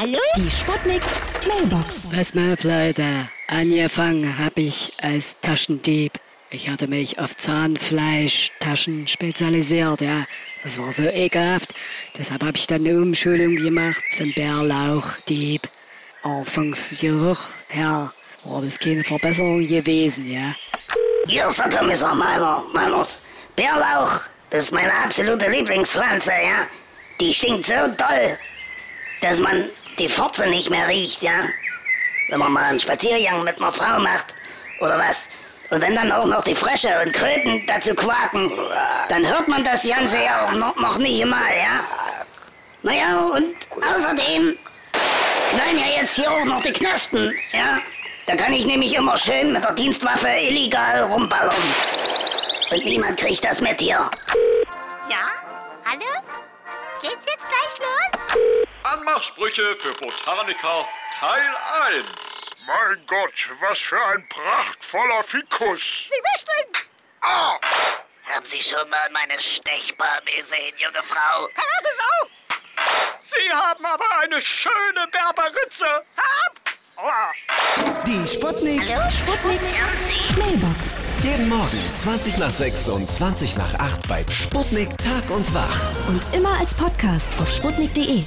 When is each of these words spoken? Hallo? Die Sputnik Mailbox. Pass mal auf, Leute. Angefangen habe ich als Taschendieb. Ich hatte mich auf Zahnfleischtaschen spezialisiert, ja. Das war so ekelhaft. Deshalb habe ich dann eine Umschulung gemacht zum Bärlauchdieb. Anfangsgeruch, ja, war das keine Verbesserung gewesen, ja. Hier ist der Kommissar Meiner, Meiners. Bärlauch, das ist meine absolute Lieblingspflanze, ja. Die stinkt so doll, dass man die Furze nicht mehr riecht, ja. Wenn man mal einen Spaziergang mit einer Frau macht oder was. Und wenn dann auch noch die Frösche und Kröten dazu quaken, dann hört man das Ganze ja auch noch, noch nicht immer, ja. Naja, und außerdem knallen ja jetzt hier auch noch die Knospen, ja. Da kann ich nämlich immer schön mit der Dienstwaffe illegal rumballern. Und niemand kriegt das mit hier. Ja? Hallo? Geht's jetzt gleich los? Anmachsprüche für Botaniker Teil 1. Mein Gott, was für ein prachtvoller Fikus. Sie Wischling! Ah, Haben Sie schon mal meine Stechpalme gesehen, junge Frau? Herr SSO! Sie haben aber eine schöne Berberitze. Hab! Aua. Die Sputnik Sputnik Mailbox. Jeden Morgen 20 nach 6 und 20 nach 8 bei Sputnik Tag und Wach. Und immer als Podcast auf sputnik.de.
Hallo? 0.00 0.18
Die 0.34 0.48
Sputnik 0.48 1.02
Mailbox. 1.46 2.04
Pass 2.10 2.32
mal 2.32 2.54
auf, 2.54 2.64
Leute. 2.64 3.28
Angefangen 3.48 4.38
habe 4.38 4.62
ich 4.62 4.90
als 5.02 5.36
Taschendieb. 5.42 6.14
Ich 6.48 6.70
hatte 6.70 6.86
mich 6.86 7.18
auf 7.18 7.36
Zahnfleischtaschen 7.36 9.06
spezialisiert, 9.06 10.00
ja. 10.00 10.24
Das 10.62 10.78
war 10.78 10.90
so 10.90 11.02
ekelhaft. 11.02 11.74
Deshalb 12.16 12.42
habe 12.42 12.56
ich 12.56 12.66
dann 12.66 12.86
eine 12.86 12.96
Umschulung 12.96 13.56
gemacht 13.56 14.02
zum 14.16 14.32
Bärlauchdieb. 14.32 15.68
Anfangsgeruch, 16.22 17.40
ja, 17.74 18.10
war 18.44 18.62
das 18.62 18.78
keine 18.78 19.04
Verbesserung 19.04 19.66
gewesen, 19.66 20.26
ja. 20.30 20.54
Hier 21.26 21.46
ist 21.46 21.58
der 21.58 21.68
Kommissar 21.68 22.14
Meiner, 22.14 22.64
Meiners. 22.72 23.20
Bärlauch, 23.54 24.22
das 24.48 24.64
ist 24.64 24.72
meine 24.72 24.94
absolute 24.94 25.50
Lieblingspflanze, 25.50 26.30
ja. 26.30 26.66
Die 27.20 27.34
stinkt 27.34 27.66
so 27.66 27.74
doll, 27.74 28.38
dass 29.20 29.38
man 29.40 29.68
die 30.00 30.08
Furze 30.08 30.48
nicht 30.48 30.70
mehr 30.70 30.88
riecht, 30.88 31.22
ja. 31.22 31.42
Wenn 32.30 32.38
man 32.38 32.52
mal 32.52 32.64
einen 32.64 32.80
Spaziergang 32.80 33.44
mit 33.44 33.58
einer 33.58 33.70
Frau 33.70 34.00
macht 34.00 34.34
oder 34.80 34.98
was. 34.98 35.28
Und 35.68 35.82
wenn 35.82 35.94
dann 35.94 36.10
auch 36.10 36.24
noch 36.24 36.42
die 36.42 36.54
Frösche 36.54 36.88
und 37.04 37.12
Kröten 37.12 37.64
dazu 37.66 37.94
quaken, 37.94 38.50
dann 39.08 39.26
hört 39.28 39.46
man 39.46 39.62
das 39.62 39.86
Ganze 39.86 40.16
ja 40.18 40.46
auch 40.46 40.52
noch, 40.52 40.74
noch 40.76 40.98
nicht 40.98 41.20
immer, 41.20 41.36
ja. 41.36 41.84
Naja, 42.82 43.18
und 43.18 43.54
außerdem 43.94 44.56
knallen 45.50 45.78
ja 45.78 46.00
jetzt 46.00 46.16
hier 46.16 46.30
auch 46.30 46.44
noch 46.44 46.62
die 46.62 46.72
Knospen, 46.72 47.34
ja. 47.52 47.78
Da 48.26 48.36
kann 48.36 48.52
ich 48.52 48.64
nämlich 48.64 48.94
immer 48.94 49.16
schön 49.16 49.52
mit 49.52 49.62
der 49.62 49.72
Dienstwaffe 49.72 50.28
illegal 50.28 51.02
rumballern. 51.02 51.54
Und 52.70 52.84
niemand 52.84 53.18
kriegt 53.18 53.44
das 53.44 53.60
mit 53.60 53.80
hier. 53.80 54.08
Ja? 55.08 55.26
Hallo? 55.84 56.22
Geht's 57.02 57.26
jetzt 57.26 57.46
gleich 57.48 57.78
los? 57.78 58.19
Anmachsprüche 58.92 59.76
für 59.76 59.92
Botaniker 59.92 60.84
Teil 61.18 61.48
1. 61.92 62.50
Mein 62.66 63.06
Gott, 63.06 63.48
was 63.60 63.78
für 63.78 64.04
ein 64.04 64.28
prachtvoller 64.28 65.22
Fikus. 65.22 66.08
Sie 66.08 66.10
Wischling! 66.10 66.86
Ah, 67.20 67.56
Haben 68.34 68.44
Sie 68.44 68.60
schon 68.60 68.88
mal 68.90 69.08
meine 69.12 69.38
Stechpalme 69.38 70.30
gesehen, 70.36 70.74
junge 70.78 71.02
Frau? 71.04 71.48
Herr 71.54 71.82
SSO! 71.82 72.30
Sie 73.20 73.52
haben 73.52 73.84
aber 73.84 74.18
eine 74.22 74.40
schöne 74.40 75.06
Berberitze. 75.12 75.86
Hab! 76.16 76.60
Aua. 76.96 77.32
Die 78.06 78.26
Sputnik 78.26 78.82
Sputnik 79.10 79.60
Mailbox. 80.36 80.86
Jeden 81.22 81.48
Morgen 81.48 81.94
20 81.94 82.38
nach 82.38 82.50
6 82.50 82.88
und 82.88 83.10
20 83.10 83.56
nach 83.56 83.74
8 83.74 84.08
bei 84.08 84.24
Sputnik 84.30 84.88
Tag 84.98 85.30
und 85.30 85.54
Wach. 85.54 86.08
Und 86.08 86.22
immer 86.34 86.58
als 86.58 86.74
Podcast 86.74 87.28
auf 87.40 87.50
sputnik.de. 87.50 88.24